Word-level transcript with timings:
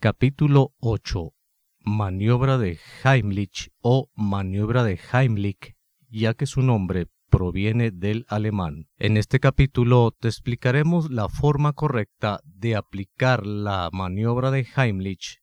Capítulo 0.00 0.74
8. 0.78 1.32
Maniobra 1.80 2.56
de 2.56 2.78
Heimlich 3.02 3.72
o 3.80 4.08
maniobra 4.14 4.84
de 4.84 4.96
Heimlich, 5.12 5.74
ya 6.08 6.34
que 6.34 6.46
su 6.46 6.62
nombre 6.62 7.08
proviene 7.28 7.90
del 7.90 8.24
alemán. 8.28 8.86
En 8.98 9.16
este 9.16 9.40
capítulo 9.40 10.12
te 10.12 10.28
explicaremos 10.28 11.10
la 11.10 11.28
forma 11.28 11.72
correcta 11.72 12.38
de 12.44 12.76
aplicar 12.76 13.44
la 13.44 13.90
maniobra 13.92 14.52
de 14.52 14.68
Heimlich 14.76 15.40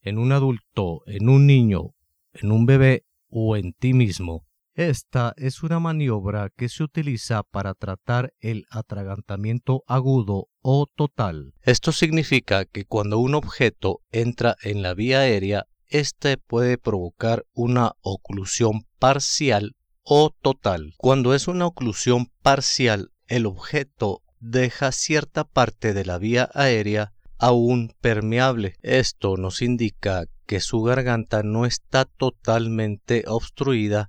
en 0.00 0.16
un 0.16 0.32
adulto, 0.32 1.02
en 1.04 1.28
un 1.28 1.46
niño, 1.46 1.90
en 2.32 2.52
un 2.52 2.64
bebé 2.64 3.04
o 3.28 3.54
en 3.58 3.74
ti 3.74 3.92
mismo. 3.92 4.46
Esta 4.80 5.34
es 5.36 5.62
una 5.62 5.78
maniobra 5.78 6.48
que 6.56 6.70
se 6.70 6.82
utiliza 6.82 7.42
para 7.42 7.74
tratar 7.74 8.32
el 8.40 8.64
atragantamiento 8.70 9.84
agudo 9.86 10.48
o 10.62 10.86
total. 10.86 11.52
Esto 11.60 11.92
significa 11.92 12.64
que 12.64 12.86
cuando 12.86 13.18
un 13.18 13.34
objeto 13.34 14.00
entra 14.10 14.56
en 14.62 14.80
la 14.80 14.94
vía 14.94 15.18
aérea, 15.18 15.66
éste 15.86 16.38
puede 16.38 16.78
provocar 16.78 17.44
una 17.52 17.92
oclusión 18.00 18.86
parcial 18.98 19.76
o 20.02 20.30
total. 20.40 20.94
Cuando 20.96 21.34
es 21.34 21.46
una 21.46 21.66
oclusión 21.66 22.28
parcial, 22.40 23.10
el 23.26 23.44
objeto 23.44 24.22
deja 24.38 24.92
cierta 24.92 25.44
parte 25.44 25.92
de 25.92 26.06
la 26.06 26.16
vía 26.16 26.48
aérea 26.54 27.12
aún 27.36 27.92
permeable. 28.00 28.76
Esto 28.80 29.36
nos 29.36 29.60
indica 29.60 30.24
que 30.46 30.60
su 30.60 30.80
garganta 30.80 31.42
no 31.42 31.66
está 31.66 32.06
totalmente 32.06 33.24
obstruida 33.26 34.08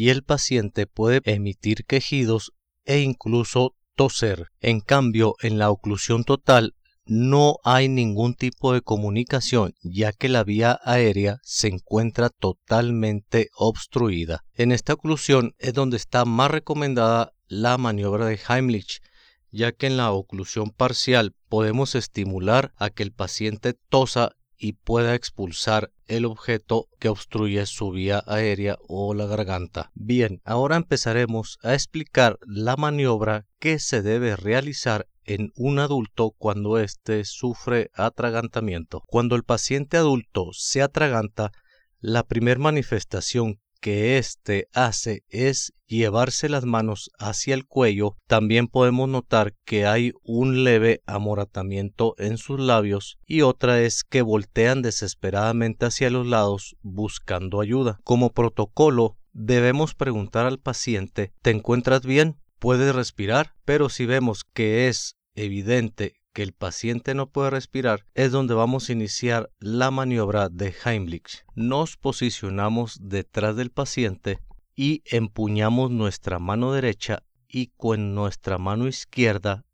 y 0.00 0.08
el 0.08 0.22
paciente 0.22 0.86
puede 0.86 1.20
emitir 1.26 1.84
quejidos 1.84 2.52
e 2.86 3.00
incluso 3.00 3.76
toser. 3.96 4.46
En 4.58 4.80
cambio, 4.80 5.34
en 5.42 5.58
la 5.58 5.68
oclusión 5.68 6.24
total 6.24 6.74
no 7.04 7.58
hay 7.64 7.90
ningún 7.90 8.32
tipo 8.32 8.72
de 8.72 8.80
comunicación 8.80 9.74
ya 9.82 10.12
que 10.12 10.30
la 10.30 10.42
vía 10.42 10.80
aérea 10.84 11.36
se 11.42 11.68
encuentra 11.68 12.30
totalmente 12.30 13.50
obstruida. 13.54 14.42
En 14.54 14.72
esta 14.72 14.94
oclusión 14.94 15.52
es 15.58 15.74
donde 15.74 15.98
está 15.98 16.24
más 16.24 16.50
recomendada 16.50 17.34
la 17.46 17.76
maniobra 17.76 18.24
de 18.24 18.40
Heimlich, 18.48 19.02
ya 19.50 19.72
que 19.72 19.86
en 19.86 19.98
la 19.98 20.12
oclusión 20.12 20.70
parcial 20.70 21.34
podemos 21.50 21.94
estimular 21.94 22.72
a 22.78 22.88
que 22.88 23.02
el 23.02 23.12
paciente 23.12 23.74
tosa 23.90 24.32
y 24.60 24.74
pueda 24.74 25.14
expulsar 25.14 25.90
el 26.06 26.26
objeto 26.26 26.86
que 26.98 27.08
obstruye 27.08 27.64
su 27.64 27.90
vía 27.90 28.22
aérea 28.26 28.78
o 28.86 29.14
la 29.14 29.26
garganta. 29.26 29.90
Bien, 29.94 30.42
ahora 30.44 30.76
empezaremos 30.76 31.58
a 31.62 31.72
explicar 31.72 32.38
la 32.46 32.76
maniobra 32.76 33.46
que 33.58 33.78
se 33.78 34.02
debe 34.02 34.36
realizar 34.36 35.08
en 35.24 35.50
un 35.56 35.78
adulto 35.78 36.32
cuando 36.36 36.78
éste 36.78 37.24
sufre 37.24 37.90
atragantamiento. 37.94 39.02
Cuando 39.06 39.34
el 39.34 39.44
paciente 39.44 39.96
adulto 39.96 40.50
se 40.52 40.82
atraganta, 40.82 41.52
la 41.98 42.24
primera 42.24 42.60
manifestación 42.60 43.60
que 43.80 44.18
éste 44.18 44.68
hace 44.72 45.24
es 45.28 45.72
llevarse 45.86 46.48
las 46.48 46.64
manos 46.64 47.10
hacia 47.18 47.54
el 47.54 47.66
cuello. 47.66 48.16
También 48.26 48.68
podemos 48.68 49.08
notar 49.08 49.54
que 49.64 49.86
hay 49.86 50.12
un 50.22 50.64
leve 50.64 51.02
amoratamiento 51.06 52.14
en 52.18 52.38
sus 52.38 52.60
labios 52.60 53.18
y 53.26 53.42
otra 53.42 53.80
es 53.80 54.04
que 54.04 54.22
voltean 54.22 54.82
desesperadamente 54.82 55.86
hacia 55.86 56.10
los 56.10 56.26
lados 56.26 56.76
buscando 56.82 57.60
ayuda. 57.60 57.98
Como 58.04 58.32
protocolo, 58.32 59.16
debemos 59.32 59.94
preguntar 59.94 60.46
al 60.46 60.58
paciente 60.58 61.32
¿Te 61.42 61.50
encuentras 61.50 62.02
bien? 62.02 62.36
¿Puedes 62.58 62.94
respirar? 62.94 63.54
Pero 63.64 63.88
si 63.88 64.06
vemos 64.06 64.44
que 64.44 64.88
es 64.88 65.16
evidente 65.34 66.19
que 66.32 66.42
el 66.42 66.52
paciente 66.52 67.14
no 67.14 67.28
puede 67.28 67.50
respirar, 67.50 68.06
es 68.14 68.32
donde 68.32 68.54
vamos 68.54 68.88
a 68.88 68.92
iniciar 68.92 69.50
la 69.58 69.90
maniobra 69.90 70.48
de 70.48 70.74
Heimlich. 70.84 71.44
Nos 71.54 71.96
posicionamos 71.96 72.98
detrás 73.00 73.56
del 73.56 73.70
paciente 73.70 74.40
y 74.74 75.02
empuñamos 75.04 75.90
nuestra 75.90 76.38
mano 76.38 76.72
derecha 76.72 77.22
y 77.48 77.68
con 77.76 78.14
nuestra 78.14 78.58
mano 78.58 78.86
izquierda 78.86 79.64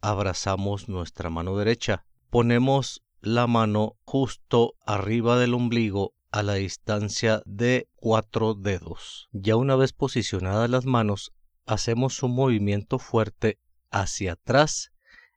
abrazamos 0.00 0.88
nuestra 0.88 1.30
mano 1.30 1.56
derecha. 1.56 2.04
Ponemos 2.30 3.02
la 3.20 3.46
mano 3.46 3.96
justo 4.04 4.74
arriba 4.84 5.38
del 5.38 5.54
ombligo 5.54 6.14
a 6.30 6.42
la 6.42 6.54
distancia 6.54 7.42
de 7.44 7.88
cuatro 7.94 8.54
dedos. 8.54 9.28
Ya 9.32 9.56
una 9.56 9.76
vez 9.76 9.92
posicionadas 9.92 10.68
las 10.68 10.86
manos, 10.86 11.32
hacemos 11.66 12.22
un 12.22 12.34
movimiento 12.34 12.98
fuerte 12.98 13.58
hacia 13.90 14.32
atrás 14.32 14.91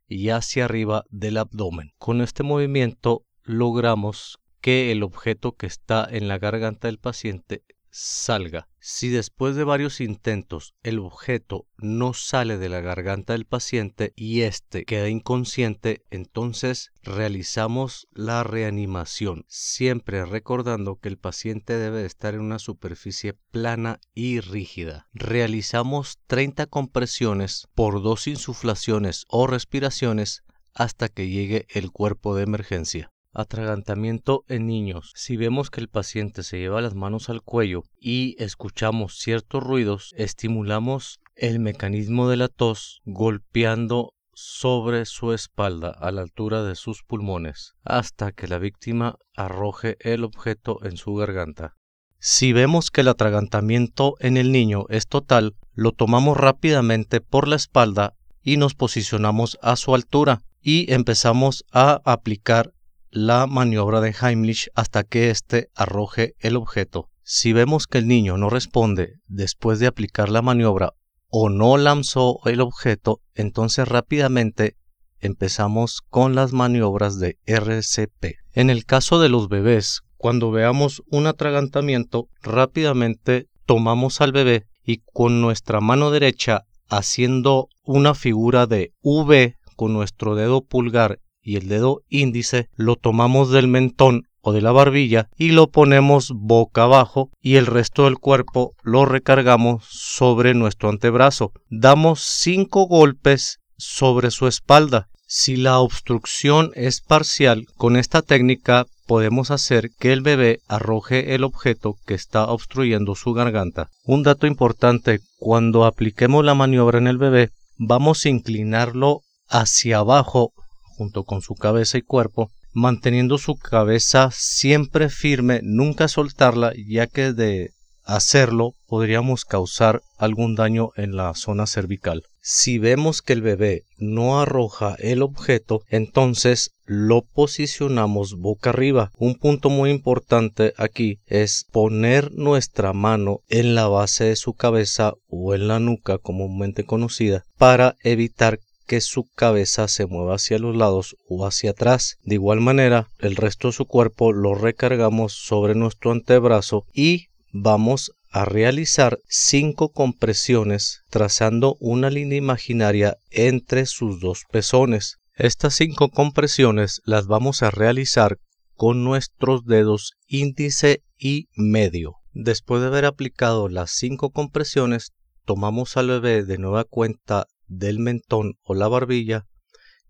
y 0.08 0.30
hacia 0.30 0.66
arriba 0.66 1.06
del 1.10 1.38
abdomen. 1.38 1.94
Con 1.98 2.22
este 2.22 2.44
movimiento 2.44 3.26
logramos 3.44 4.40
que 4.62 4.92
el 4.92 5.04
objeto 5.04 5.56
que 5.56 5.68
está 5.68 6.08
en 6.10 6.28
la 6.28 6.40
garganta 6.40 6.88
del 6.88 6.98
paciente 6.98 7.64
salga. 7.96 8.68
Si 8.80 9.08
después 9.08 9.56
de 9.56 9.64
varios 9.64 10.02
intentos 10.02 10.76
el 10.84 11.00
objeto 11.00 11.66
no 11.78 12.14
sale 12.14 12.58
de 12.58 12.68
la 12.68 12.82
garganta 12.82 13.34
del 13.34 13.46
paciente 13.46 14.12
y 14.18 14.42
éste 14.42 14.84
queda 14.84 15.08
inconsciente, 15.08 16.04
entonces 16.12 16.92
realizamos 17.04 18.08
la 18.12 18.44
reanimación, 18.44 19.46
siempre 19.48 20.26
recordando 20.26 20.98
que 20.98 21.08
el 21.08 21.18
paciente 21.18 21.78
debe 21.78 22.06
estar 22.06 22.34
en 22.34 22.42
una 22.42 22.60
superficie 22.60 23.34
plana 23.52 24.02
y 24.14 24.42
rígida. 24.42 25.08
Realizamos 25.14 26.20
30 26.28 26.66
compresiones 26.66 27.68
por 27.76 28.04
dos 28.04 28.28
insuflaciones 28.28 29.24
o 29.30 29.48
respiraciones 29.48 30.44
hasta 30.74 31.08
que 31.08 31.30
llegue 31.30 31.66
el 31.70 31.92
cuerpo 31.92 32.36
de 32.36 32.44
emergencia. 32.44 33.15
Atragantamiento 33.36 34.46
en 34.48 34.66
niños. 34.66 35.12
Si 35.14 35.36
vemos 35.36 35.70
que 35.70 35.82
el 35.82 35.90
paciente 35.90 36.42
se 36.42 36.58
lleva 36.58 36.82
las 36.82 36.96
manos 36.96 37.30
al 37.30 37.42
cuello 37.42 37.84
y 38.00 38.42
escuchamos 38.42 39.18
ciertos 39.18 39.62
ruidos, 39.62 40.14
estimulamos 40.18 41.20
el 41.36 41.60
mecanismo 41.60 42.30
de 42.30 42.38
la 42.38 42.48
tos 42.48 43.02
golpeando 43.04 44.14
sobre 44.34 45.06
su 45.06 45.34
espalda 45.34 45.90
a 45.90 46.12
la 46.12 46.22
altura 46.22 46.64
de 46.64 46.76
sus 46.76 47.04
pulmones 47.04 47.74
hasta 47.84 48.32
que 48.32 48.48
la 48.48 48.58
víctima 48.58 49.18
arroje 49.36 49.98
el 50.00 50.24
objeto 50.24 50.80
en 50.84 50.96
su 50.96 51.14
garganta. 51.16 51.74
Si 52.20 52.54
vemos 52.54 52.90
que 52.90 53.02
el 53.02 53.10
atragantamiento 53.10 54.16
en 54.20 54.38
el 54.38 54.52
niño 54.52 54.86
es 54.90 55.08
total, 55.08 55.56
lo 55.74 55.92
tomamos 55.92 56.38
rápidamente 56.38 57.22
por 57.22 57.48
la 57.48 57.58
espalda 57.58 58.14
y 58.42 58.58
nos 58.58 58.76
posicionamos 58.76 59.58
a 59.62 59.76
su 59.76 59.94
altura 59.94 60.42
y 60.62 60.92
empezamos 60.94 61.66
a 61.72 62.02
aplicar 62.06 62.72
la 63.16 63.48
maniobra 63.48 64.02
de 64.02 64.14
Heimlich 64.22 64.68
hasta 64.76 65.06
que 65.06 65.30
éste 65.30 65.70
arroje 65.74 66.34
el 66.40 66.58
objeto. 66.58 67.10
Si 67.24 67.54
vemos 67.54 67.88
que 67.88 68.00
el 68.00 68.10
niño 68.10 68.38
no 68.38 68.50
responde 68.50 69.14
después 69.28 69.80
de 69.80 69.88
aplicar 69.88 70.28
la 70.28 70.42
maniobra 70.42 70.92
o 71.30 71.50
no 71.50 71.78
lanzó 71.78 72.40
el 72.44 72.60
objeto, 72.60 73.22
entonces 73.34 73.88
rápidamente 73.88 74.76
empezamos 75.22 76.02
con 76.10 76.36
las 76.36 76.52
maniobras 76.52 77.18
de 77.18 77.38
RCP. 77.46 78.36
En 78.52 78.70
el 78.70 78.84
caso 78.84 79.18
de 79.18 79.30
los 79.30 79.48
bebés, 79.48 80.02
cuando 80.18 80.52
veamos 80.52 81.02
un 81.10 81.26
atragantamiento, 81.26 82.28
rápidamente 82.42 83.48
tomamos 83.66 84.20
al 84.20 84.34
bebé 84.34 84.66
y 84.84 85.04
con 85.14 85.40
nuestra 85.40 85.80
mano 85.80 86.12
derecha 86.12 86.64
haciendo 86.90 87.70
una 87.86 88.14
figura 88.14 88.68
de 88.68 88.92
V 89.02 89.56
con 89.78 89.94
nuestro 89.94 90.36
dedo 90.36 90.66
pulgar 90.66 91.20
y 91.46 91.56
el 91.56 91.70
dedo 91.70 92.02
índice 92.10 92.68
lo 92.76 92.96
tomamos 92.98 93.52
del 93.52 93.68
mentón 93.68 94.24
o 94.42 94.52
de 94.52 94.62
la 94.62 94.72
barbilla 94.72 95.30
y 95.38 95.50
lo 95.50 95.68
ponemos 95.68 96.32
boca 96.36 96.84
abajo 96.84 97.30
y 97.42 97.56
el 97.56 97.68
resto 97.68 98.06
del 98.06 98.18
cuerpo 98.18 98.74
lo 98.84 99.06
recargamos 99.06 99.86
sobre 99.88 100.54
nuestro 100.54 100.90
antebrazo. 100.90 101.52
Damos 101.70 102.22
cinco 102.22 102.88
golpes 102.88 103.60
sobre 103.78 104.32
su 104.32 104.48
espalda. 104.48 105.08
Si 105.28 105.56
la 105.56 105.80
obstrucción 105.80 106.72
es 106.76 107.02
parcial, 107.02 107.66
con 107.78 107.96
esta 107.96 108.22
técnica 108.22 108.86
podemos 109.08 109.52
hacer 109.52 109.90
que 110.00 110.14
el 110.14 110.22
bebé 110.22 110.60
arroje 110.68 111.36
el 111.36 111.44
objeto 111.44 111.96
que 112.06 112.14
está 112.16 112.46
obstruyendo 112.46 113.16
su 113.16 113.34
garganta. 113.34 113.90
Un 114.04 114.24
dato 114.24 114.48
importante, 114.48 115.20
cuando 115.38 115.86
apliquemos 115.86 116.44
la 116.44 116.56
maniobra 116.56 116.98
en 116.98 117.08
el 117.08 117.18
bebé, 117.18 117.50
vamos 117.78 118.26
a 118.26 118.30
inclinarlo 118.30 119.22
hacia 119.48 120.00
abajo 120.00 120.54
junto 120.96 121.24
con 121.24 121.42
su 121.42 121.56
cabeza 121.56 121.98
y 121.98 122.02
cuerpo, 122.02 122.50
manteniendo 122.74 123.38
su 123.38 123.56
cabeza 123.56 124.30
siempre 124.34 125.10
firme, 125.10 125.62
nunca 125.64 126.08
soltarla, 126.08 126.74
ya 126.88 127.08
que 127.08 127.34
de 127.34 127.72
hacerlo 128.04 128.74
podríamos 128.88 129.46
causar 129.46 130.02
algún 130.18 130.56
daño 130.56 130.90
en 130.96 131.16
la 131.16 131.34
zona 131.34 131.68
cervical. 131.68 132.24
Si 132.42 132.78
vemos 132.78 133.24
que 133.24 133.34
el 133.34 133.42
bebé 133.42 133.86
no 133.98 134.40
arroja 134.40 134.96
el 135.00 135.24
objeto, 135.24 135.82
entonces 135.90 136.70
lo 136.86 137.24
posicionamos 137.24 138.38
boca 138.38 138.70
arriba. 138.70 139.12
Un 139.18 139.34
punto 139.34 139.72
muy 139.72 139.90
importante 139.90 140.74
aquí 140.78 141.18
es 141.26 141.66
poner 141.72 142.32
nuestra 142.34 142.94
mano 142.94 143.40
en 143.50 143.74
la 143.74 143.88
base 143.88 144.26
de 144.26 144.36
su 144.36 144.54
cabeza 144.54 145.14
o 145.28 145.56
en 145.56 145.68
la 145.68 145.80
nuca 145.80 146.20
comúnmente 146.20 146.86
conocida 146.86 147.44
para 147.58 147.96
evitar 148.04 148.60
que 148.86 149.02
su 149.02 149.26
cabeza 149.36 149.88
se 149.88 150.06
mueva 150.06 150.36
hacia 150.36 150.60
los 150.60 150.76
lados 150.76 151.16
o 151.28 151.46
hacia 151.46 151.72
atrás. 151.72 152.18
De 152.24 152.36
igual 152.36 152.62
manera, 152.62 153.08
el 153.20 153.36
resto 153.36 153.70
de 153.70 153.74
su 153.74 153.86
cuerpo 153.86 154.32
lo 154.32 154.56
recargamos 154.56 155.34
sobre 155.34 155.76
nuestro 155.76 156.12
antebrazo 156.12 156.86
y 156.94 157.28
vamos 157.52 158.12
a 158.32 158.44
realizar 158.46 159.20
cinco 159.30 159.90
compresiones 159.90 161.02
trazando 161.10 161.78
una 161.80 162.10
línea 162.10 162.38
imaginaria 162.38 163.18
entre 163.32 163.86
sus 163.86 164.20
dos 164.20 164.44
pezones. 164.52 165.20
Estas 165.36 165.76
cinco 165.76 166.10
compresiones 166.10 167.02
las 167.06 167.28
vamos 167.28 167.64
a 167.64 167.72
realizar 167.72 168.38
con 168.76 169.04
nuestros 169.04 169.66
dedos 169.66 170.16
índice 170.28 171.02
y 171.18 171.48
medio. 171.56 172.16
Después 172.34 172.82
de 172.82 172.88
haber 172.88 173.06
aplicado 173.06 173.70
las 173.70 173.92
cinco 173.92 174.32
compresiones, 174.32 175.14
tomamos 175.46 175.96
al 175.96 176.08
bebé 176.08 176.44
de 176.44 176.58
nueva 176.58 176.84
cuenta 176.84 177.48
del 177.68 178.00
mentón 178.00 178.54
o 178.64 178.74
la 178.74 178.88
barbilla 178.88 179.46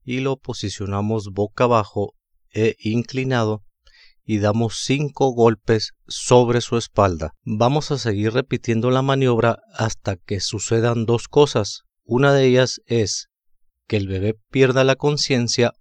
y 0.04 0.20
lo 0.20 0.38
posicionamos 0.38 1.32
boca 1.32 1.66
abajo 1.66 2.14
e 2.52 2.76
inclinado 2.80 3.64
y 4.24 4.40
damos 4.40 4.80
cinco 4.84 5.32
golpes 5.34 5.92
sobre 6.08 6.62
su 6.62 6.78
espalda. 6.78 7.34
Vamos 7.44 7.92
a 7.92 7.98
seguir 7.98 8.34
repitiendo 8.34 8.90
la 8.90 9.02
maniobra 9.02 9.60
hasta 9.74 10.16
que 10.16 10.40
sucedan 10.40 11.06
dos 11.06 11.28
cosas. 11.28 11.84
Una 12.04 12.34
de 12.34 12.46
ellas 12.46 12.82
es 12.88 13.28
que 13.88 13.98
el 13.98 14.08
bebé 14.08 14.36
pierda 14.50 14.84
la 14.84 14.96
conciencia 14.96 15.74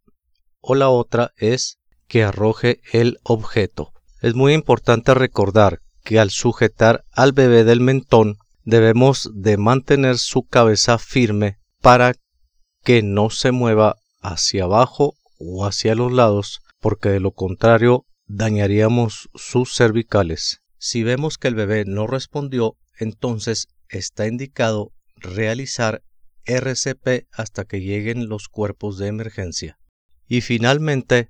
o 0.61 0.75
la 0.75 0.91
otra 0.91 1.33
es 1.37 1.79
que 2.07 2.23
arroje 2.23 2.81
el 2.93 3.19
objeto. 3.23 3.93
Es 4.21 4.35
muy 4.35 4.53
importante 4.53 5.15
recordar 5.15 5.81
que 6.03 6.19
al 6.19 6.31
sujetar 6.31 7.05
al 7.13 7.33
bebé 7.33 7.65
del 7.65 7.81
mentón 7.81 8.37
debemos 8.65 9.31
de 9.35 9.57
mantener 9.57 10.19
su 10.19 10.43
cabeza 10.43 10.99
firme 10.99 11.59
para 11.85 12.15
que 12.83 13.03
no 13.03 13.29
se 13.29 13.53
mueva 13.53 13.97
hacia 14.23 14.65
abajo 14.65 15.17
o 15.39 15.67
hacia 15.67 15.95
los 15.95 16.11
lados 16.11 16.63
porque 16.81 17.11
de 17.11 17.21
lo 17.21 17.33
contrario 17.33 18.07
dañaríamos 18.27 19.29
sus 19.35 19.75
cervicales. 19.75 20.63
Si 20.79 21.03
vemos 21.03 21.37
que 21.37 21.49
el 21.49 21.55
bebé 21.55 21.85
no 21.85 22.07
respondió, 22.07 22.79
entonces 22.99 23.67
está 23.91 24.27
indicado 24.27 24.93
realizar 25.17 26.03
RCP 26.47 27.27
hasta 27.31 27.67
que 27.67 27.83
lleguen 27.83 28.31
los 28.31 28.49
cuerpos 28.49 28.97
de 28.97 29.09
emergencia. 29.09 29.77
Y 30.27 30.41
finalmente, 30.41 31.29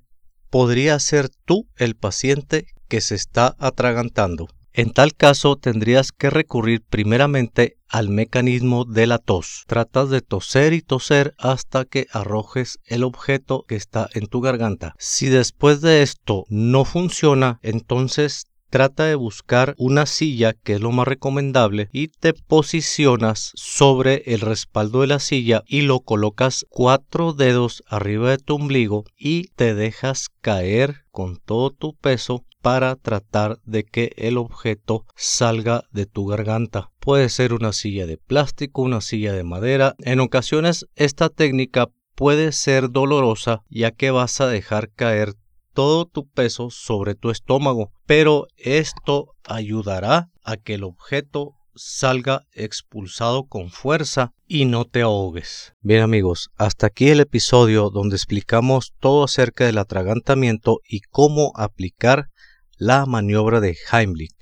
podría 0.49 0.97
ser 0.99 1.27
tú 1.43 1.67
el 1.75 1.97
paciente 1.97 2.67
que 2.87 3.01
se 3.01 3.15
está 3.15 3.57
atragantando. 3.59 4.47
En 4.77 4.91
tal 4.91 5.15
caso 5.15 5.55
tendrías 5.55 6.11
que 6.11 6.29
recurrir 6.29 6.83
primeramente 6.89 7.77
al 7.87 8.09
mecanismo 8.09 8.83
de 8.83 9.07
la 9.07 9.19
tos. 9.19 9.63
Tratas 9.67 10.09
de 10.09 10.19
toser 10.19 10.73
y 10.73 10.81
toser 10.81 11.33
hasta 11.37 11.85
que 11.85 12.07
arrojes 12.11 12.79
el 12.83 13.05
objeto 13.05 13.63
que 13.69 13.77
está 13.77 14.09
en 14.13 14.27
tu 14.27 14.41
garganta. 14.41 14.93
Si 14.99 15.29
después 15.29 15.79
de 15.79 16.01
esto 16.01 16.43
no 16.49 16.83
funciona, 16.83 17.57
entonces 17.61 18.47
trata 18.75 19.05
de 19.05 19.15
buscar 19.15 19.73
una 19.77 20.05
silla 20.05 20.51
que 20.51 20.73
es 20.73 20.81
lo 20.81 20.91
más 20.91 21.07
recomendable 21.07 21.87
y 21.93 22.09
te 22.09 22.33
posicionas 22.33 23.53
sobre 23.55 24.23
el 24.25 24.41
respaldo 24.41 24.99
de 24.99 25.07
la 25.07 25.19
silla 25.19 25.63
y 25.65 25.83
lo 25.83 26.01
colocas 26.01 26.65
cuatro 26.67 27.31
dedos 27.31 27.85
arriba 27.87 28.31
de 28.31 28.37
tu 28.37 28.55
ombligo 28.55 29.05
y 29.17 29.47
te 29.55 29.75
dejas 29.75 30.27
caer 30.41 31.05
con 31.11 31.37
todo 31.37 31.71
tu 31.71 31.95
peso 31.95 32.43
para 32.61 32.97
tratar 32.97 33.59
de 33.63 33.85
que 33.85 34.11
el 34.17 34.37
objeto 34.37 35.05
salga 35.15 35.85
de 35.91 36.05
tu 36.05 36.25
garganta. 36.25 36.91
Puede 36.99 37.29
ser 37.29 37.53
una 37.53 37.71
silla 37.71 38.05
de 38.05 38.17
plástico, 38.17 38.81
una 38.81 38.99
silla 38.99 39.31
de 39.31 39.45
madera. 39.45 39.95
En 39.99 40.19
ocasiones 40.19 40.85
esta 40.97 41.29
técnica 41.29 41.87
puede 42.13 42.51
ser 42.51 42.91
dolorosa 42.91 43.63
ya 43.69 43.91
que 43.91 44.11
vas 44.11 44.41
a 44.41 44.47
dejar 44.47 44.89
caer 44.91 45.35
todo 45.75 46.05
tu 46.05 46.27
peso 46.27 46.69
sobre 46.71 47.13
tu 47.13 47.29
estómago, 47.29 47.91
pero 48.07 48.47
esto 48.57 49.27
ayudará 49.43 50.29
a 50.43 50.57
que 50.57 50.75
el 50.75 50.83
objeto 50.83 51.51
salga 51.75 52.43
expulsado 52.53 53.43
con 53.43 53.69
fuerza 53.69 54.31
y 54.47 54.65
no 54.65 54.85
te 54.85 55.01
ahogues. 55.01 55.73
Bien 55.81 56.01
amigos, 56.01 56.49
hasta 56.57 56.87
aquí 56.87 57.09
el 57.09 57.19
episodio 57.19 57.89
donde 57.89 58.15
explicamos 58.15 58.93
todo 58.99 59.25
acerca 59.25 59.65
del 59.65 59.77
atragantamiento 59.77 60.79
y 60.87 61.01
cómo 61.01 61.51
aplicar 61.55 62.29
la 62.77 63.05
maniobra 63.05 63.59
de 63.59 63.75
Heimlich. 63.91 64.35